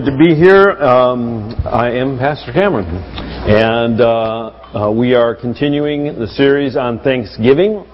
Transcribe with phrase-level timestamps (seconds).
[0.00, 0.70] Good to be here.
[0.80, 7.84] Um, I am Pastor Cameron, and uh, uh, we are continuing the series on Thanksgiving,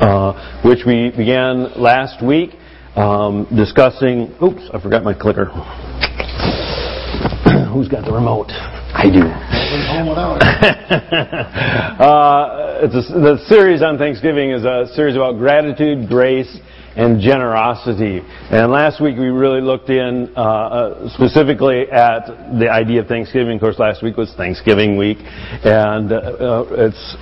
[0.00, 2.50] uh, which we began last week,
[2.96, 4.34] um, discussing.
[4.42, 5.46] Oops, I forgot my clicker.
[7.72, 8.50] Who's got the remote?
[8.50, 9.20] I do.
[12.04, 16.54] uh, it's a, the series on Thanksgiving is a series about gratitude, grace,
[16.96, 18.20] and generosity.
[18.50, 22.26] And last week we really looked in uh, uh, specifically at
[22.58, 23.56] the idea of Thanksgiving.
[23.56, 27.16] Of course, last week was Thanksgiving week, and uh, uh it's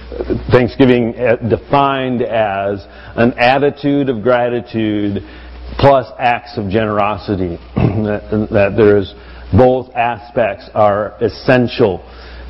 [0.50, 1.12] Thanksgiving
[1.48, 2.84] defined as
[3.16, 5.22] an attitude of gratitude
[5.78, 7.56] plus acts of generosity.
[7.76, 9.14] that, that there's
[9.56, 12.00] both aspects are essential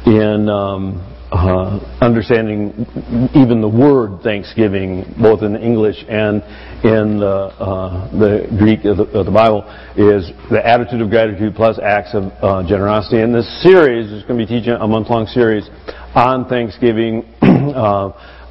[0.06, 2.86] in um, uh, understanding
[3.34, 6.42] even the word Thanksgiving, both in English and
[6.84, 9.64] in the, uh, the Greek of the, of the, Bible,
[9.96, 13.22] is the attitude of gratitude plus acts of uh, generosity.
[13.22, 15.68] And this series is going to be teaching a month-long series
[16.14, 17.24] on Thanksgiving.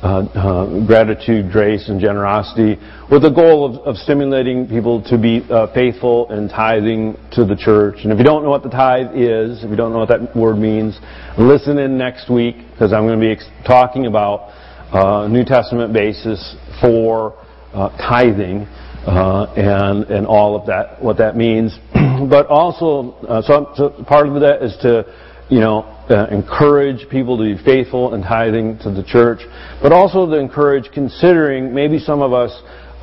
[0.03, 2.75] Uh, uh, uh, gratitude, grace, and generosity
[3.11, 7.55] with the goal of, of stimulating people to be uh, faithful in tithing to the
[7.55, 7.97] church.
[8.01, 10.35] And if you don't know what the tithe is, if you don't know what that
[10.35, 10.99] word means,
[11.37, 14.49] listen in next week because I'm going to be ex- talking about
[14.91, 17.37] uh, New Testament basis for
[17.73, 18.67] uh, tithing.
[19.05, 21.75] Uh, and and all of that, what that means,
[22.29, 23.15] but also,
[23.47, 25.03] so, so part of that is to
[25.51, 29.41] you know, uh, encourage people to be faithful in tithing to the church,
[29.81, 32.51] but also to encourage considering maybe some of us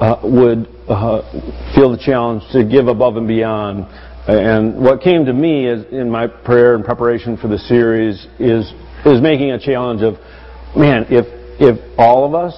[0.00, 1.20] uh, would uh,
[1.74, 3.84] feel the challenge to give above and beyond.
[4.26, 8.72] And what came to me is in my prayer and preparation for the series is
[9.04, 10.14] is making a challenge of,
[10.74, 11.26] man, if
[11.60, 12.54] if all of us,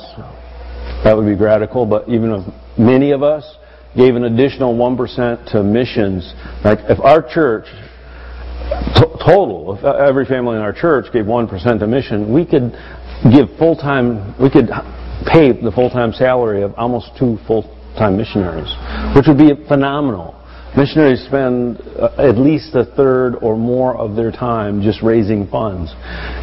[1.03, 3.57] that would be radical, but even if many of us
[3.97, 6.33] gave an additional one percent to missions,
[6.65, 7.67] like if our church
[9.25, 12.73] total, if every family in our church gave 1% to mission, we could
[13.33, 14.69] give full-time, we could
[15.27, 18.73] pay the full-time salary of almost two full-time missionaries,
[19.15, 20.37] which would be phenomenal.
[20.77, 25.93] Missionaries spend uh, at least a third or more of their time just raising funds.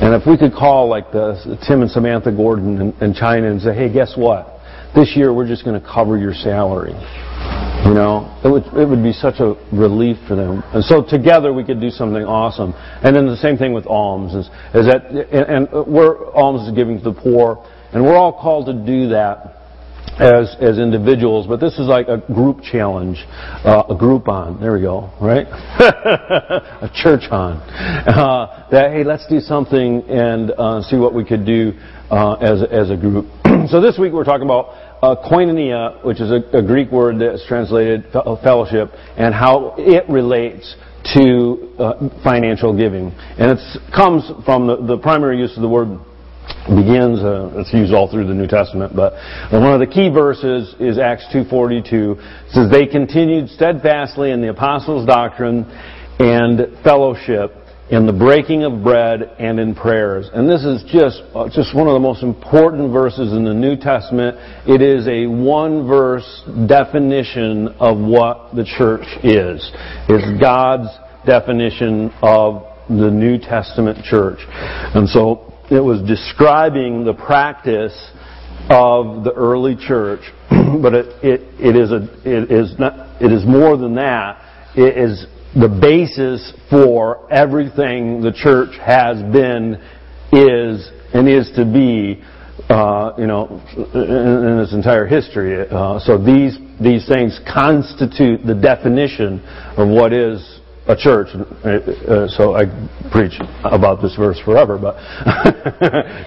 [0.04, 3.62] And if we could call like the Tim and Samantha Gordon in, in China and
[3.62, 4.60] say, hey, guess what?
[4.94, 6.94] This year we're just going to cover your salary.
[7.86, 10.64] You know, it would it would be such a relief for them.
[10.74, 12.74] And so together we could do something awesome.
[13.04, 16.76] And then the same thing with alms is, is that and, and we're alms is
[16.76, 19.58] giving to the poor, and we're all called to do that
[20.20, 23.24] as as individuals, but this is like a group challenge,
[23.64, 24.60] uh, a group on.
[24.60, 25.46] There we go, right?
[25.80, 27.58] a church on.
[27.58, 31.74] Uh, that hey, let's do something and uh, see what we could do
[32.10, 33.28] uh, as as a group.
[33.70, 37.46] so this week we're talking about uh, koinonia, which is a, a, Greek word that's
[37.47, 40.75] translated fellowship, and how it relates
[41.13, 43.12] to uh, financial giving.
[43.38, 43.59] And it
[43.96, 46.00] comes from the, the, primary use of the word
[46.68, 49.13] begins, uh, it's used all through the New Testament, but
[49.52, 52.18] one of the key verses is Acts 2.42.
[52.18, 55.66] It says, They continued steadfastly in the apostles' doctrine
[56.19, 57.53] and fellowship
[57.90, 60.30] in the breaking of bread and in prayers.
[60.34, 63.78] And this is just, uh, just one of the most important verses in the New
[63.78, 64.36] Testament.
[64.68, 69.72] It is a one verse definition of what the church is.
[70.09, 70.90] It's God's
[71.25, 74.40] definition of the New Testament church.
[74.50, 78.12] And so it was describing the practice
[78.69, 83.46] of the early church, but it, it, it is a, it is not, it is
[83.46, 84.44] more than that.
[84.75, 85.25] It is
[85.56, 89.81] the basis for everything the church has been,
[90.31, 92.22] is, and is to be,
[92.69, 95.68] uh, you know, in, in its entire history.
[95.69, 99.40] Uh, so these these things constitute the definition
[99.78, 100.56] of what is
[100.88, 101.28] a church.
[101.36, 102.66] Uh, so I
[103.12, 103.34] preach
[103.64, 104.96] about this verse forever, but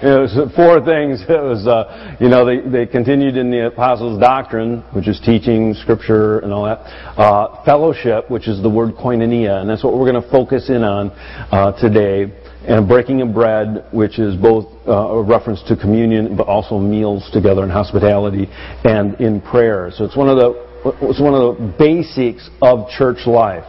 [0.03, 1.21] it was four things.
[1.27, 5.73] It was, uh, you know, they, they continued in the apostles' doctrine, which is teaching
[5.73, 6.79] scripture and all that.
[7.17, 10.83] Uh, fellowship, which is the word koinonia, and that's what we're going to focus in
[10.83, 11.09] on
[11.51, 12.31] uh, today.
[12.67, 17.27] And breaking of bread, which is both uh, a reference to communion, but also meals
[17.33, 18.47] together and hospitality,
[18.83, 19.89] and in prayer.
[19.95, 20.71] So it's one of the
[21.01, 23.65] it's one of the basics of church life.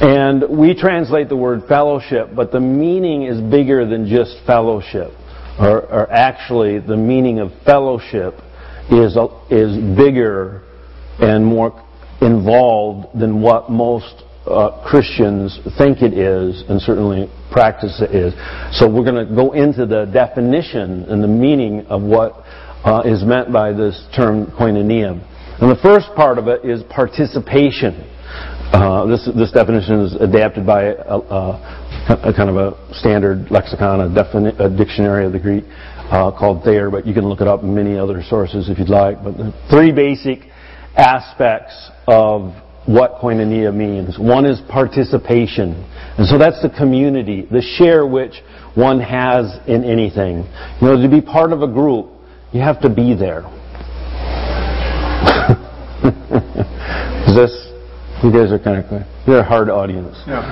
[0.00, 5.10] And we translate the word fellowship, but the meaning is bigger than just fellowship.
[5.58, 8.34] Or, or actually, the meaning of fellowship
[8.90, 9.16] is,
[9.50, 10.62] is bigger
[11.18, 11.84] and more
[12.20, 18.34] involved than what most uh, Christians think it is, and certainly practice it is.
[18.78, 22.44] So we're going to go into the definition and the meaning of what
[22.84, 25.20] uh, is meant by this term koinonia.
[25.60, 28.07] And the first part of it is participation
[28.72, 34.00] Uh, this, this definition is adapted by a, a, a kind of a standard lexicon,
[34.00, 35.64] a, defini- a dictionary of the Greek
[36.10, 38.90] uh, called Thayer, but you can look it up in many other sources if you'd
[38.90, 39.22] like.
[39.24, 40.40] But the three basic
[40.96, 42.52] aspects of
[42.86, 44.18] what koinonia means.
[44.18, 45.74] One is participation.
[46.18, 48.42] And so that's the community, the share which
[48.74, 50.44] one has in anything.
[50.80, 52.10] You know, to be part of a group,
[52.52, 53.44] you have to be there.
[57.28, 57.67] is this
[58.22, 60.16] you guys are kind of you're a hard audience.
[60.26, 60.42] Yeah.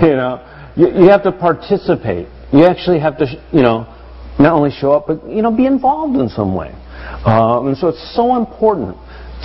[0.02, 0.44] you know,
[0.76, 2.28] you, you have to participate.
[2.52, 3.86] You actually have to, you know,
[4.38, 6.70] not only show up, but you know, be involved in some way.
[7.24, 8.96] Um, and so it's so important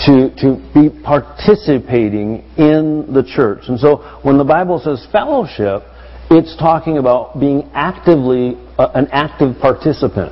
[0.05, 3.63] to to be participating in the church.
[3.67, 5.83] And so when the Bible says fellowship,
[6.29, 10.31] it's talking about being actively uh, an active participant.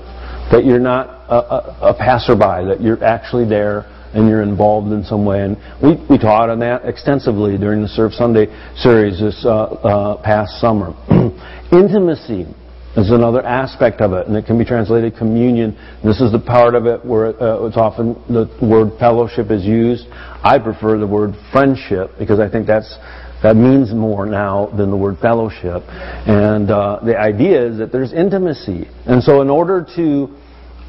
[0.52, 2.68] That you're not a, a, a passerby.
[2.68, 5.42] That you're actually there and you're involved in some way.
[5.42, 10.22] And we, we taught on that extensively during the Serve Sunday series this uh, uh,
[10.22, 10.94] past summer.
[11.72, 12.46] Intimacy
[12.98, 15.78] is another aspect of it, and it can be translated communion.
[16.04, 20.08] This is the part of it where uh, it's often the word fellowship is used.
[20.12, 22.98] I prefer the word friendship because I think that's
[23.44, 25.82] that means more now than the word fellowship.
[26.28, 30.28] And uh, the idea is that there's intimacy, and so in order to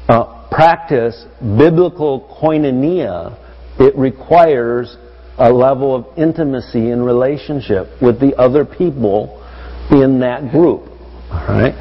[0.09, 1.25] uh, practice
[1.57, 3.37] biblical koinonia,
[3.79, 4.97] it requires
[5.39, 9.41] a level of intimacy and relationship with the other people
[9.91, 10.89] in that group.
[11.31, 11.73] All right,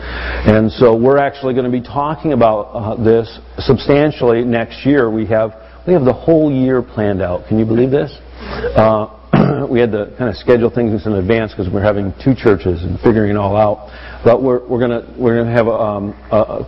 [0.49, 5.11] and so we're actually going to be talking about uh, this substantially next year.
[5.11, 5.53] We have
[5.87, 7.47] we have the whole year planned out.
[7.49, 8.11] Can you believe this?
[8.41, 9.19] Uh,
[9.71, 12.99] we had to kind of schedule things in advance because we're having two churches and
[13.01, 13.93] figuring it all out.
[14.25, 16.65] But we're we're gonna we're gonna have a, um, a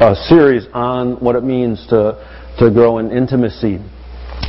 [0.00, 3.78] a series on what it means to, to grow in intimacy.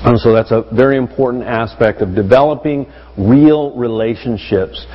[0.01, 2.85] And so that's a very important aspect of developing
[3.17, 4.85] real relationships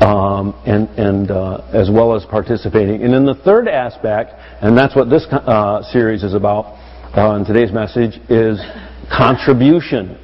[0.00, 3.02] um, and, and uh, as well as participating.
[3.02, 6.78] And then the third aspect, and that's what this uh, series is about
[7.16, 8.60] uh, in today's message, is
[9.10, 10.18] contribution.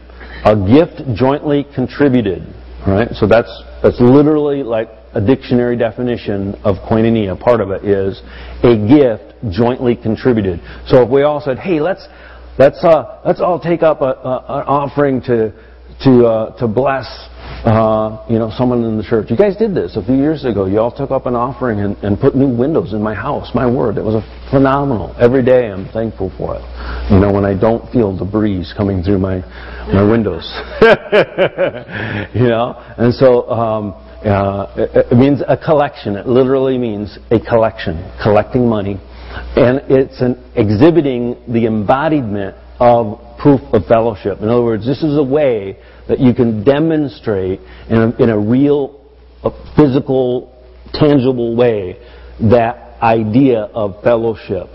[0.44, 2.46] A gift jointly contributed.
[2.86, 3.08] Right?
[3.12, 3.50] So that's,
[3.82, 7.38] that's literally like a dictionary definition of koinonia.
[7.38, 8.20] Part of it is
[8.62, 10.60] a gift jointly contributed.
[10.86, 12.06] So if we all said, "Hey, let's
[12.58, 15.52] let's uh, let's all take up a, a, an offering to
[16.04, 17.06] to uh, to bless
[17.64, 20.66] uh, you know someone in the church," you guys did this a few years ago.
[20.66, 23.50] You all took up an offering and, and put new windows in my house.
[23.54, 25.14] My word, it was a phenomenal.
[25.18, 26.62] Every day, I'm thankful for it.
[27.10, 29.40] You know, when I don't feel the breeze coming through my
[29.92, 30.44] my windows.
[32.34, 33.48] you know, and so.
[33.50, 36.16] Um, uh, it, it, means a collection.
[36.16, 38.98] It literally means a collection, collecting money
[39.56, 44.38] and it's an exhibiting the embodiment of proof of fellowship.
[44.40, 48.38] In other words, this is a way that you can demonstrate in a, in a
[48.38, 49.04] real,
[49.44, 50.54] a physical,
[50.92, 51.96] tangible way
[52.50, 54.68] that idea of fellowship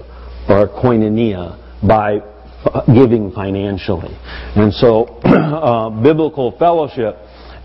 [0.50, 2.20] or koinonia by
[2.88, 4.16] giving financially.
[4.56, 7.18] And so, uh, biblical fellowship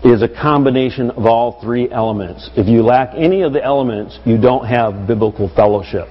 [0.03, 2.49] is a combination of all three elements.
[2.55, 6.07] If you lack any of the elements, you don't have biblical fellowship.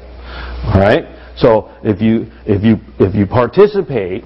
[0.75, 1.05] Right.
[1.37, 4.25] So if you if you if you participate,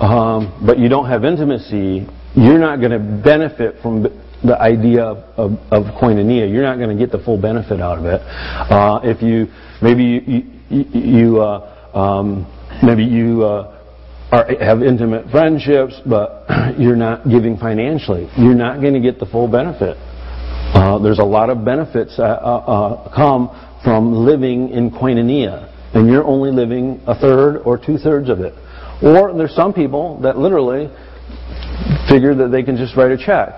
[0.00, 5.18] um, but you don't have intimacy, you're not going to benefit from the idea of,
[5.36, 6.50] of, of koinonia.
[6.50, 8.20] You're not going to get the full benefit out of it.
[8.22, 9.46] Uh, if you
[9.80, 12.46] maybe you, you, you uh, um,
[12.82, 13.78] maybe you uh,
[14.32, 16.46] are, have intimate friendships, but
[16.78, 18.28] you're not giving financially.
[18.36, 19.96] You're not going to get the full benefit.
[20.74, 23.50] Uh, there's a lot of benefits that uh, uh, come
[23.84, 28.54] from living in koinonia, and you're only living a third or two thirds of it.
[29.02, 30.88] Or there's some people that literally
[32.08, 33.50] figure that they can just write a check,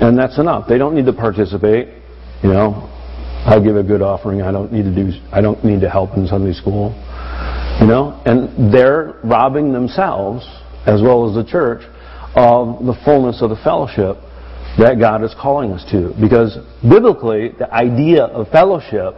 [0.00, 0.66] and that's enough.
[0.68, 1.88] They don't need to participate.
[2.42, 2.88] You know,
[3.44, 4.40] I'll give a good offering.
[4.42, 5.12] I don't need to do.
[5.30, 6.94] I don't need to help in Sunday school.
[7.80, 10.46] You know, and they're robbing themselves
[10.86, 11.82] as well as the church
[12.34, 14.16] of the fullness of the fellowship
[14.78, 16.14] that God is calling us to.
[16.20, 19.16] Because biblically, the idea of fellowship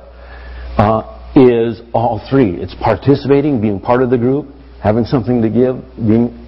[0.78, 2.54] uh, is all three.
[2.56, 4.48] It's participating, being part of the group,
[4.82, 6.38] having something to give, being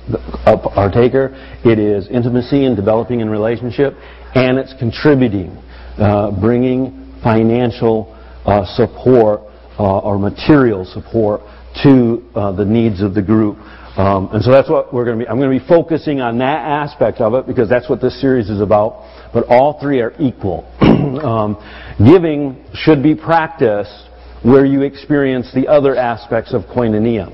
[0.47, 1.33] a partaker.
[1.64, 3.95] It is intimacy and developing in relationship,
[4.35, 5.57] and it's contributing,
[5.99, 8.12] uh, bringing financial
[8.45, 9.40] uh, support
[9.78, 11.40] uh, or material support
[11.83, 13.57] to uh, the needs of the group.
[13.97, 15.28] Um, and so that's what we're going to be.
[15.28, 18.50] I'm going to be focusing on that aspect of it because that's what this series
[18.50, 19.31] is about.
[19.33, 20.69] But all three are equal.
[20.81, 21.57] um,
[21.99, 24.03] giving should be practiced
[24.44, 27.28] where you experience the other aspects of koinonia.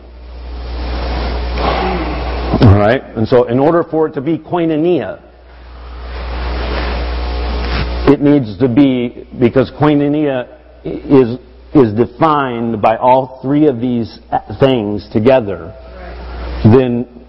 [2.63, 3.03] All right?
[3.17, 5.21] And so, in order for it to be koinonia,
[8.13, 11.39] it needs to be, because koinonia is,
[11.75, 14.19] is defined by all three of these
[14.61, 15.75] things together,
[16.65, 17.21] then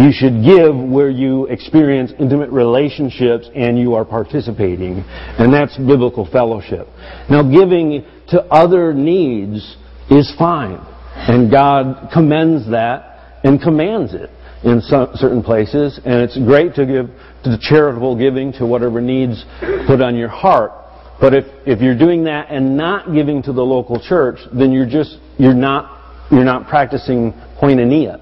[0.00, 5.04] you should give where you experience intimate relationships and you are participating.
[5.38, 6.88] And that's biblical fellowship.
[7.30, 9.76] Now, giving to other needs
[10.10, 10.80] is fine.
[11.14, 14.30] And God commends that and commands it
[14.64, 16.00] in some, certain places.
[16.04, 17.06] And it's great to give
[17.44, 19.44] to the charitable giving to whatever needs
[19.86, 20.72] put on your heart.
[21.20, 24.88] But if, if you're doing that and not giving to the local church, then you're
[24.88, 28.20] just, you're not, you're not practicing koinonia.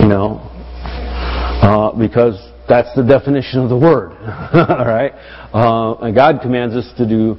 [0.00, 0.38] You know,
[1.62, 2.34] uh, because
[2.68, 4.12] that's the definition of the word.
[4.54, 5.12] All right,
[5.52, 7.36] uh, and God commands us to do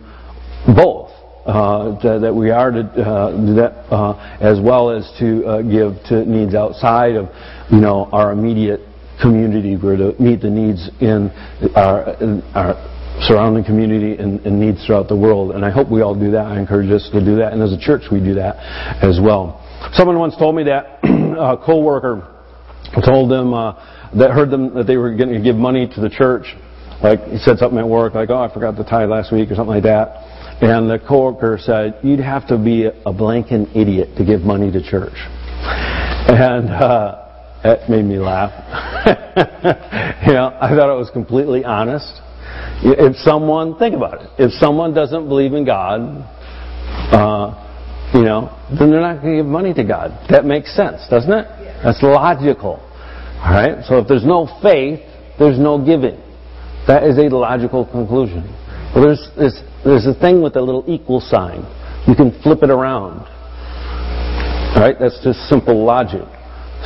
[0.76, 1.10] both.
[1.42, 6.24] Uh, that we are to uh, that uh, as well as to uh, give to
[6.24, 7.30] needs outside of,
[7.72, 8.80] you know, our immediate
[9.20, 9.76] community.
[9.76, 11.32] We're to meet the needs in
[11.76, 12.78] our, in our
[13.22, 15.52] surrounding community and, and, needs throughout the world.
[15.52, 16.46] And I hope we all do that.
[16.46, 17.54] I encourage us to do that.
[17.54, 18.58] And as a church, we do that
[19.04, 19.62] as well.
[19.94, 22.28] Someone once told me that a co-worker
[23.06, 23.74] told them uh,
[24.18, 26.46] that heard them that they were going to give money to the church.
[27.02, 29.56] Like he said something at work, like, "Oh, I forgot the tithe last week" or
[29.56, 30.22] something like that.
[30.62, 34.82] And the coworker said, "You'd have to be a blanking idiot to give money to
[34.82, 35.16] church."
[36.30, 37.22] And uh,
[37.64, 38.52] that made me laugh.
[40.26, 42.22] you know, I thought it was completely honest.
[42.84, 46.00] If someone, think about it, if someone doesn't believe in God,
[47.12, 50.12] uh, you know, then they're not going to give money to God.
[50.30, 51.48] That makes sense, doesn't it?
[51.84, 52.80] That's logical.
[53.42, 53.84] All right?
[53.86, 55.00] So if there's no faith,
[55.40, 56.20] there's no giving.
[56.88, 58.44] That is a logical conclusion.
[58.94, 61.66] Well, there's, there's, there's a thing with a little equal sign.
[62.08, 63.20] You can flip it around.
[64.76, 64.96] All right?
[65.00, 66.28] That's just simple logic.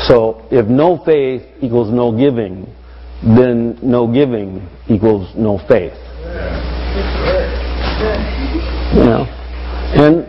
[0.08, 2.68] So if no faith equals no giving,
[3.24, 5.94] then no giving equals no faith.
[8.94, 9.26] You know?
[9.96, 10.28] And,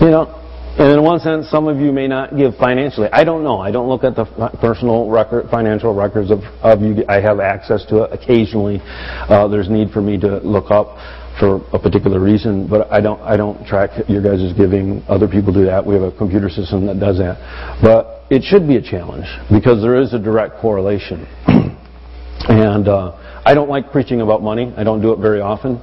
[0.00, 0.39] you know,
[0.80, 3.08] and in one sense, some of you may not give financially.
[3.12, 3.58] I don't know.
[3.58, 4.24] I don't look at the
[4.62, 7.04] personal record, financial records of, of you.
[7.06, 8.80] I have access to it occasionally.
[8.82, 10.96] Uh, there's need for me to look up
[11.38, 13.20] for a particular reason, but I don't.
[13.20, 15.02] I don't track your guys' giving.
[15.06, 15.84] Other people do that.
[15.84, 17.36] We have a computer system that does that.
[17.82, 21.26] But it should be a challenge because there is a direct correlation.
[22.48, 24.72] and uh, I don't like preaching about money.
[24.78, 25.76] I don't do it very often.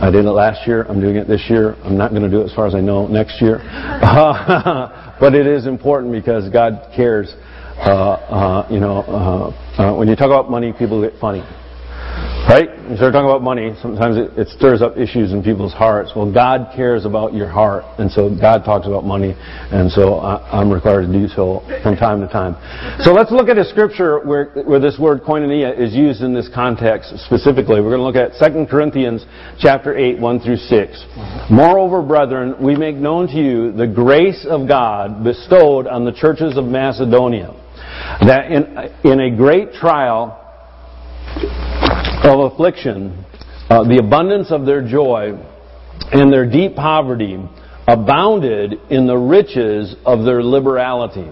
[0.00, 0.82] I did it last year.
[0.84, 1.76] I'm doing it this year.
[1.84, 3.60] I'm not going to do it as far as I know next year.
[5.20, 7.34] But it is important because God cares.
[7.78, 11.42] Uh, uh, you know, uh, uh, when you talk about money, people get funny.
[12.44, 12.68] Right?
[12.90, 16.12] You start talking about money, sometimes it, it, stirs up issues in people's hearts.
[16.14, 20.60] Well, God cares about your heart, and so God talks about money, and so I,
[20.60, 22.54] am required to do so from time to time.
[23.02, 26.50] So let's look at a scripture where, where this word koinonia is used in this
[26.54, 27.80] context specifically.
[27.80, 29.24] We're going to look at 2 Corinthians
[29.58, 31.04] chapter 8, 1 through 6.
[31.50, 36.58] Moreover, brethren, we make known to you the grace of God bestowed on the churches
[36.58, 37.54] of Macedonia,
[38.20, 40.42] that in, in a great trial,
[42.24, 43.24] of affliction,
[43.68, 45.32] uh, the abundance of their joy
[46.12, 47.38] and their deep poverty
[47.86, 51.28] abounded in the riches of their liberality.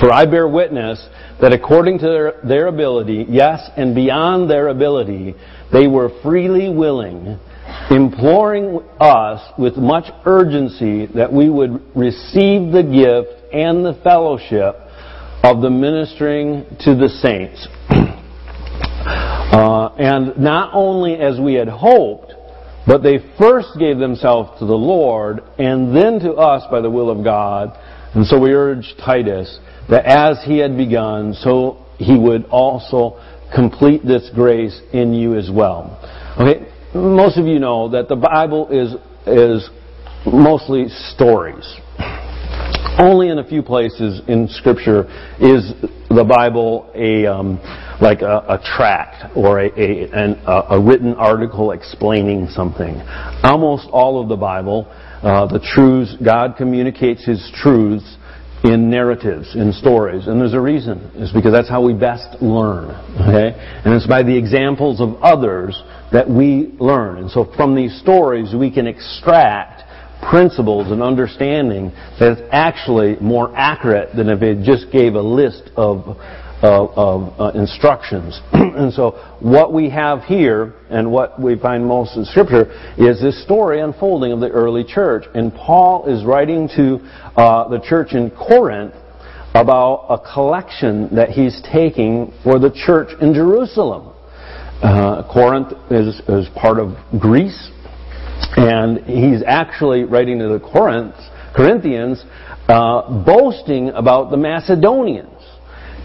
[0.00, 1.08] For I bear witness
[1.40, 5.34] that according to their, their ability, yes, and beyond their ability,
[5.72, 7.38] they were freely willing,
[7.90, 14.76] imploring us with much urgency that we would receive the gift and the fellowship
[15.44, 17.68] of the ministering to the saints.
[19.98, 22.34] And not only as we had hoped,
[22.86, 27.10] but they first gave themselves to the Lord and then to us by the will
[27.10, 27.78] of God.
[28.14, 29.58] And so we urge Titus
[29.88, 33.20] that as he had begun, so he would also
[33.54, 35.98] complete this grace in you as well.
[36.38, 38.94] Okay, most of you know that the Bible is,
[39.26, 39.68] is
[40.26, 41.64] mostly stories.
[42.98, 45.04] Only in a few places in Scripture
[45.40, 45.72] is
[46.10, 47.58] the Bible a um,
[48.02, 53.00] like a, a, tract or a, a, an, a, written article explaining something.
[53.42, 54.86] Almost all of the Bible,
[55.22, 58.18] uh, the truths God communicates His truths
[58.64, 61.10] in narratives, in stories, and there's a reason.
[61.14, 62.90] It's because that's how we best learn.
[63.22, 65.82] Okay, and it's by the examples of others
[66.12, 67.18] that we learn.
[67.18, 69.82] And so from these stories, we can extract
[70.22, 76.16] principles and understanding that's actually more accurate than if it just gave a list of,
[76.62, 78.40] of, uh, instructions.
[78.52, 79.10] and so
[79.40, 84.32] what we have here and what we find most in Scripture is this story unfolding
[84.32, 85.24] of the early church.
[85.34, 87.00] And Paul is writing to
[87.36, 88.94] uh, the church in Corinth
[89.54, 94.14] about a collection that he's taking for the church in Jerusalem.
[94.82, 97.70] uh, Corinth is, is part of Greece,
[98.56, 101.14] and he's actually writing to the Corinth,
[101.54, 102.24] Corinthians,
[102.68, 105.28] uh, boasting about the Macedonians.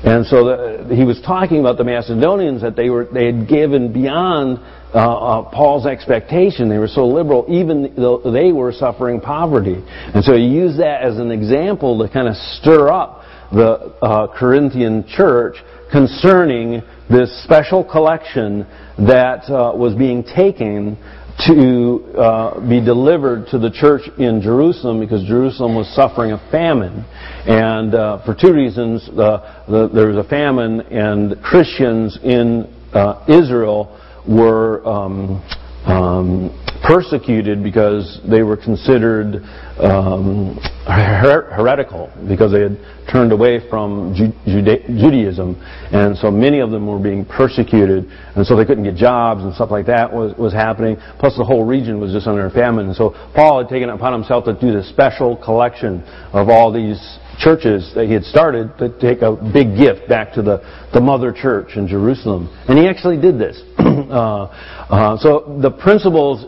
[0.04, 3.92] And so the, he was talking about the Macedonians that they were they had given
[3.92, 4.60] beyond
[4.94, 6.70] uh, uh, Paul's expectation.
[6.70, 9.84] They were so liberal, even though they were suffering poverty.
[10.14, 14.28] And so he used that as an example to kind of stir up the uh,
[14.38, 15.56] Corinthian church
[15.92, 18.68] concerning this special collection
[19.00, 20.98] that uh, was being taken
[21.46, 27.06] to uh, be delivered to the church in Jerusalem because Jerusalem was suffering a famine.
[27.46, 34.00] And uh, for two reasons, the, there was a famine, and Christians in uh, Israel
[34.28, 35.44] were um,
[35.86, 39.44] um, persecuted because they were considered
[39.80, 42.78] um, her- heretical because they had
[43.12, 45.56] turned away from Ju- Juda- Judaism,
[45.92, 49.54] and so many of them were being persecuted, and so they couldn't get jobs and
[49.54, 50.98] stuff like that was was happening.
[51.20, 54.14] Plus, the whole region was just under famine, and so Paul had taken it upon
[54.14, 56.04] himself to do this special collection
[56.34, 57.00] of all these
[57.40, 60.62] churches that he had started to take a big gift back to the,
[60.94, 62.50] the mother church in Jerusalem.
[62.68, 63.62] And he actually did this.
[63.78, 64.46] uh,
[64.90, 66.46] uh, so the principles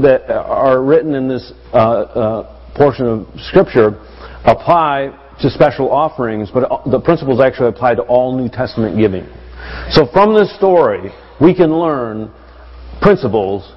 [0.00, 3.98] that are written in this uh, uh, portion of Scripture
[4.44, 9.26] apply to special offerings, but the principles actually apply to all New Testament giving.
[9.90, 12.30] So from this story, we can learn
[13.00, 13.70] principles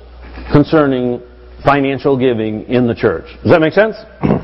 [0.51, 1.21] concerning
[1.63, 3.25] financial giving in the church.
[3.43, 3.95] Does that make sense?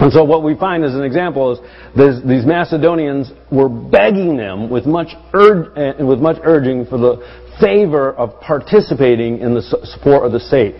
[0.00, 4.86] And so what we find as an example is these Macedonians were begging them with
[4.86, 7.24] much, uh, with much urging for the
[7.60, 10.74] favor of participating in the support of the, saint,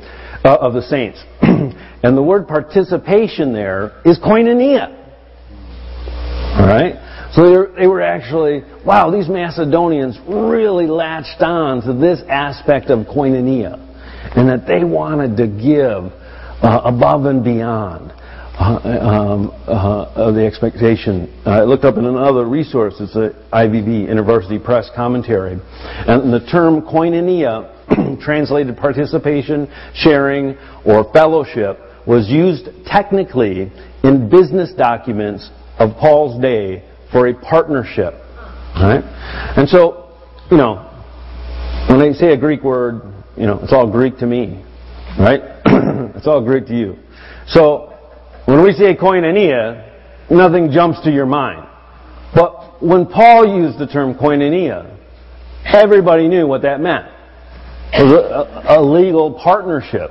[0.44, 1.22] uh, of the saints.
[1.42, 5.02] and the word participation there is koinonia.
[6.58, 7.30] All right?
[7.32, 12.90] So they were, they were, actually, wow, these Macedonians really latched on to this aspect
[12.90, 13.80] of koinonia.
[14.36, 16.12] And that they wanted to give
[16.62, 18.12] uh, above and beyond.
[18.56, 21.26] Uh, um, uh, of the expectation.
[21.44, 22.94] I looked up in another resource.
[23.00, 25.58] It's the IVP University Press commentary,
[26.06, 33.72] and the term koinonia, translated participation, sharing, or fellowship, was used technically
[34.04, 38.14] in business documents of Paul's day for a partnership.
[38.76, 39.02] Right?
[39.56, 40.16] And so,
[40.52, 40.76] you know,
[41.88, 43.02] when they say a Greek word,
[43.36, 44.64] you know, it's all Greek to me,
[45.18, 45.40] right?
[46.14, 46.96] it's all Greek to you.
[47.48, 47.93] So
[48.46, 51.66] when we say koinonia, nothing jumps to your mind.
[52.34, 54.98] But when Paul used the term koinonia,
[55.64, 57.06] everybody knew what that meant.
[57.92, 60.10] A, a, legal partnership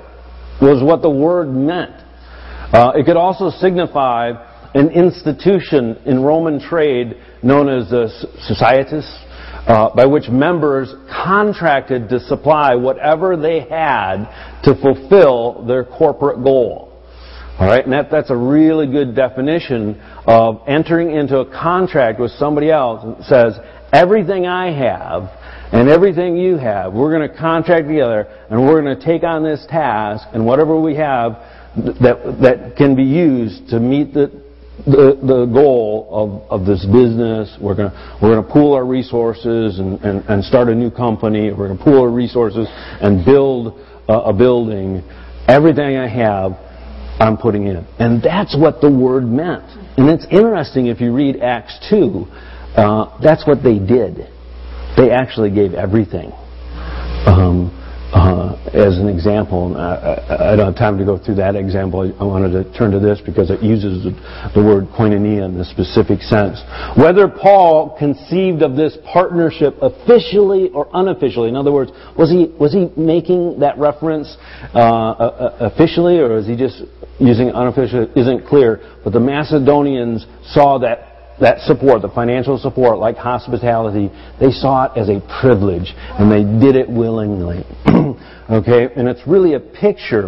[0.61, 1.91] was what the word meant.
[2.71, 4.31] Uh, it could also signify
[4.73, 8.07] an institution in Roman trade known as the
[8.47, 9.05] societas,
[9.67, 14.25] uh, by which members contracted to supply whatever they had
[14.63, 16.92] to fulfill their corporate goal.
[17.59, 22.31] All right, and that, that's a really good definition of entering into a contract with
[22.31, 23.59] somebody else that says,
[23.93, 25.29] everything I have
[25.71, 29.43] and everything you have, we're going to contract together and we're going to take on
[29.43, 31.33] this task and whatever we have
[31.75, 34.31] that, that can be used to meet the,
[34.85, 37.55] the, the goal of, of this business.
[37.61, 40.89] We're going to, we're going to pool our resources and, and, and start a new
[40.89, 41.51] company.
[41.51, 45.03] We're going to pool our resources and build a, a building.
[45.47, 46.53] Everything I have,
[47.19, 47.85] I'm putting in.
[47.99, 49.63] And that's what the word meant.
[49.97, 52.25] And it's interesting if you read Acts 2,
[52.75, 54.27] uh, that's what they did.
[54.97, 56.31] They actually gave everything.
[57.25, 57.71] Um,
[58.13, 59.75] uh, as an example.
[59.75, 62.01] I, I, don't have time to go through that example.
[62.01, 66.21] I wanted to turn to this because it uses the, word koinonia in the specific
[66.21, 66.61] sense.
[66.95, 72.71] Whether Paul conceived of this partnership officially or unofficially, in other words, was he was
[72.71, 74.37] he making that reference
[74.73, 76.83] uh, uh, officially or is he just
[77.19, 78.07] using unofficial?
[78.15, 78.79] Isn't clear.
[79.03, 84.97] But the Macedonians saw that that support, the financial support, like hospitality, they saw it
[84.97, 87.63] as a privilege and they did it willingly.
[88.49, 88.89] okay?
[88.95, 90.27] And it's really a picture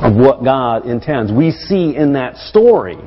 [0.00, 1.32] of what God intends.
[1.32, 2.98] We see in that story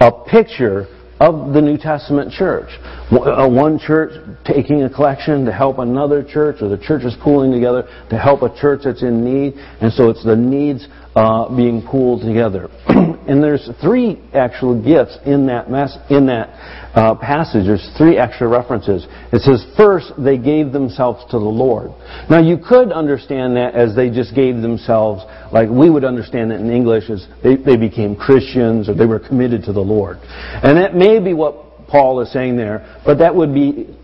[0.00, 0.86] a picture
[1.18, 2.68] of the New Testament church.
[3.10, 4.12] Uh, one church
[4.44, 8.42] taking a collection to help another church, or the church is pooling together to help
[8.42, 9.54] a church that's in need.
[9.80, 12.68] And so it's the needs uh, being pooled together.
[12.88, 15.66] and there's three actual gifts in that
[16.10, 16.48] in that
[16.94, 17.64] uh, passage.
[17.64, 19.06] There's three extra references.
[19.32, 21.90] It says first they gave themselves to the Lord.
[22.28, 26.60] Now you could understand that as they just gave themselves, like we would understand it
[26.60, 30.18] in English as they, they became Christians or they were committed to the Lord.
[30.20, 33.96] And that may be what Paul is saying there, but that would be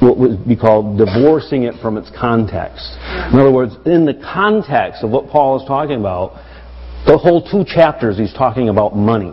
[0.00, 2.96] what would be called divorcing it from its context.
[3.32, 6.40] In other words, in the context of what Paul is talking about,
[7.06, 9.32] the whole two chapters he's talking about money.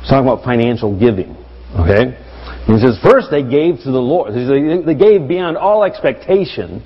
[0.00, 1.36] He's talking about financial giving.
[1.78, 2.18] Okay?
[2.66, 4.34] he says, first they gave to the Lord.
[4.34, 6.82] They gave beyond all expectation.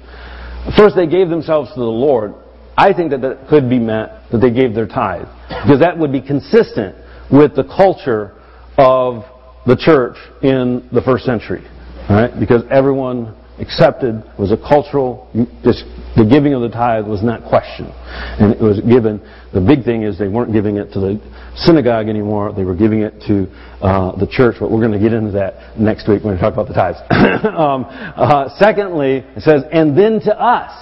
[0.77, 2.35] First they gave themselves to the Lord.
[2.77, 5.29] I think that that could be meant that they gave their tithe.
[5.49, 6.97] Because that would be consistent
[7.31, 8.35] with the culture
[8.79, 9.25] of
[9.67, 11.65] the church in the first century.
[12.09, 12.31] Right?
[12.39, 15.29] Because everyone accepted was a cultural,
[15.65, 15.85] just
[16.17, 17.93] the giving of the tithe was not questioned.
[18.41, 19.21] And it was given,
[19.53, 21.21] the big thing is they weren't giving it to the
[21.57, 23.47] synagogue anymore, they were giving it to
[23.85, 26.55] uh, the church, but we're going to get into that next week when we talk
[26.55, 26.99] about the tithes.
[27.45, 27.85] um,
[28.17, 30.73] uh, secondly, it says, and then to us.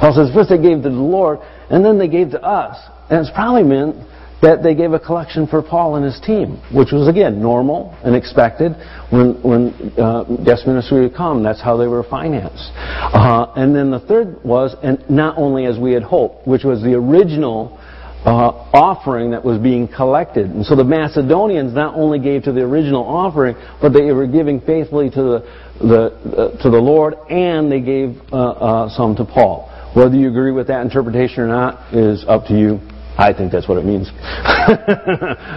[0.00, 1.38] Paul says, first they gave to the Lord,
[1.70, 2.76] and then they gave to us.
[3.08, 3.96] And it's probably meant
[4.42, 8.16] that they gave a collection for Paul and his team, which was again normal and
[8.16, 8.72] expected
[9.10, 11.42] when when uh, guest ministry would come.
[11.42, 12.70] That's how they were financed.
[12.74, 16.82] Uh, and then the third was, and not only as we had hoped, which was
[16.82, 17.78] the original.
[18.22, 20.44] Uh, offering that was being collected.
[20.50, 24.60] And so the Macedonians not only gave to the original offering, but they were giving
[24.60, 25.40] faithfully to the,
[25.80, 26.02] the
[26.36, 29.70] uh, to the Lord, and they gave uh, uh, some to Paul.
[29.94, 32.78] Whether you agree with that interpretation or not is up to you.
[33.18, 34.08] I think that's what it means.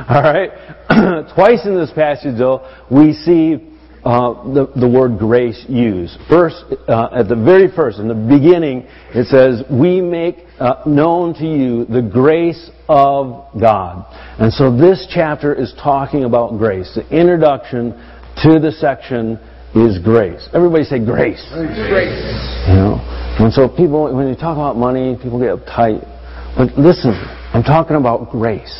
[0.09, 0.49] All right?
[1.35, 6.17] Twice in this passage, though, we see uh, the, the word grace used.
[6.27, 8.85] First, uh, at the very first, in the beginning,
[9.15, 14.05] it says, We make uh, known to you the grace of God.
[14.39, 16.91] And so this chapter is talking about grace.
[16.95, 17.91] The introduction
[18.43, 19.39] to the section
[19.73, 20.49] is grace.
[20.53, 21.43] Everybody say grace.
[21.53, 22.67] Grace.
[22.67, 22.99] You know?
[23.39, 26.03] And so people, when you talk about money, people get uptight.
[26.57, 27.15] But listen,
[27.53, 28.73] I'm talking about grace.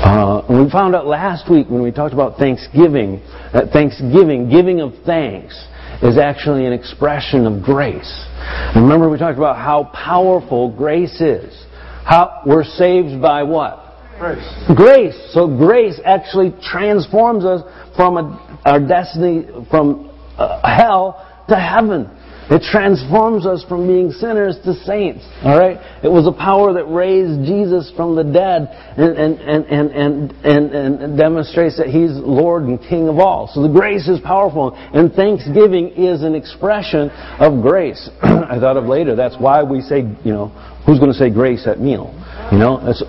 [0.00, 3.20] Uh, we found out last week when we talked about Thanksgiving
[3.52, 5.54] that Thanksgiving, giving of thanks,
[6.02, 8.26] is actually an expression of grace.
[8.38, 11.66] And remember we talked about how powerful grace is.
[12.06, 13.84] How we're saved by what?
[14.18, 14.64] Grace.
[14.74, 15.30] Grace.
[15.34, 17.60] So grace actually transforms us
[17.94, 22.06] from a, our destiny from uh, hell to heaven.
[22.50, 25.26] It transforms us from being sinners to saints.
[25.44, 25.76] All right?
[26.02, 31.00] It was a power that raised Jesus from the dead and, and, and, and, and,
[31.02, 33.50] and, demonstrates that He's Lord and King of all.
[33.52, 34.72] So the grace is powerful.
[34.74, 38.08] And thanksgiving is an expression of grace.
[38.22, 40.48] I thought of later, that's why we say, you know,
[40.86, 42.14] who's going to say grace at meal?
[42.50, 43.02] You know, it's,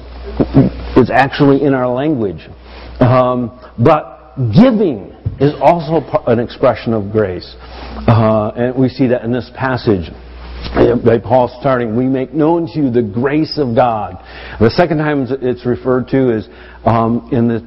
[1.00, 2.50] it's actually in our language.
[3.00, 5.09] Um, but giving
[5.40, 7.56] is also an expression of grace.
[7.60, 10.12] Uh, and we see that in this passage
[11.06, 14.18] by Paul starting, we make known to you the grace of God.
[14.60, 16.48] The second time it's referred to is
[16.86, 17.58] um, in, the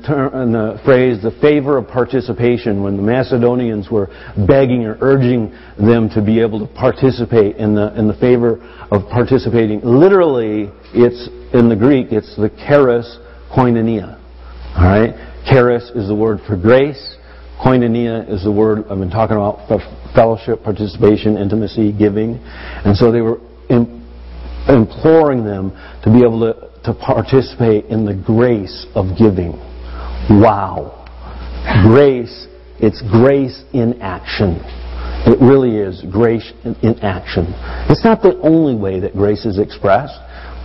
[0.42, 4.08] in the phrase the favor of participation, when the Macedonians were
[4.46, 9.08] begging or urging them to be able to participate in the in the favor of
[9.10, 9.80] participating.
[9.82, 13.18] Literally, it's in the Greek, it's the charis
[13.50, 14.18] koinonia.
[14.76, 17.16] All right, charis is the word for grace.
[17.62, 19.68] Koinonia is the word I've been talking about
[20.14, 22.40] fellowship, participation, intimacy, giving.
[22.84, 23.38] And so they were
[24.68, 25.70] imploring them
[26.02, 29.52] to be able to, to participate in the grace of giving.
[30.28, 31.06] Wow.
[31.86, 32.48] Grace,
[32.80, 34.58] it's grace in action.
[35.24, 37.46] It really is grace in action.
[37.88, 40.18] It's not the only way that grace is expressed.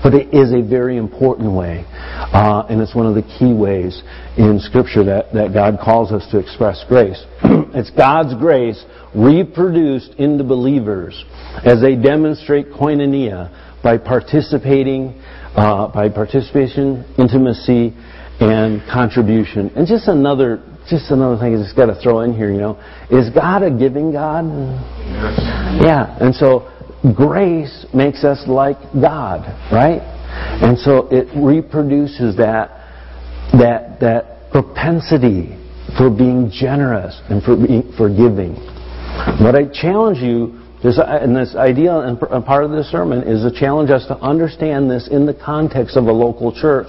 [0.04, 1.86] But it is a very important way.
[1.90, 4.02] Uh, and it's one of the key ways
[4.38, 7.24] in Scripture that, that God calls us to express grace.
[7.74, 8.84] it's God's grace
[9.16, 11.26] reproduced into believers
[11.66, 15.20] as they demonstrate koinonia by participating,
[15.56, 17.94] uh, by participation, intimacy,
[18.40, 19.72] and contribution.
[19.76, 22.80] And just another, just another thing I just got to throw in here, you know,
[23.10, 24.46] is God a giving God?
[24.46, 25.40] Yes.
[25.82, 26.72] Yeah, and so
[27.16, 30.02] grace makes us like God, right?
[30.62, 32.70] And so it reproduces that
[33.54, 35.56] that that propensity
[35.98, 38.56] for being generous and for being for giving.
[39.42, 43.58] What I challenge you this, and this idea and part of this sermon is to
[43.58, 46.88] challenge us to understand this in the context of a local church.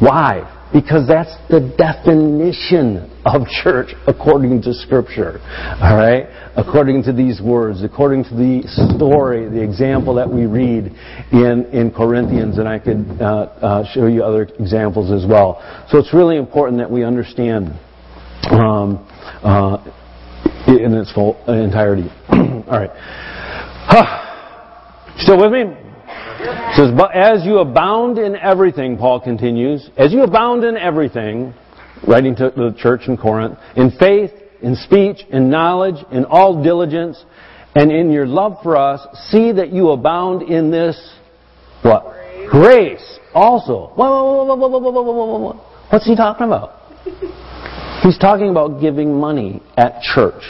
[0.00, 0.52] Why?
[0.72, 5.38] Because that's the definition of church according to Scripture.
[5.80, 6.26] All right?
[6.56, 8.62] According to these words, according to the
[8.96, 10.92] story, the example that we read
[11.32, 15.62] in, in Corinthians, and I could uh, uh, show you other examples as well.
[15.88, 17.68] So it's really important that we understand
[18.50, 19.06] um,
[19.42, 19.78] uh,
[20.66, 22.10] in its full entirety.
[22.28, 22.90] All right.
[25.18, 25.85] Still with me?
[26.38, 31.54] It says, But as you abound in everything, Paul continues, as you abound in everything,
[32.06, 34.30] writing to the church in Corinth, in faith,
[34.62, 37.24] in speech, in knowledge, in all diligence,
[37.74, 41.14] and in your love for us, see that you abound in this
[41.82, 42.04] what?
[42.48, 43.92] Grace, also.
[43.94, 45.60] Whoa, whoa, whoa.
[45.90, 46.80] What's he talking about?
[48.02, 50.42] He's talking about giving money at church.